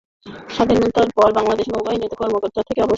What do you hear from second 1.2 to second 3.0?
বাংলাদেশ নৌবাহিনীতে কর্মরত থেকে অবসর নেন।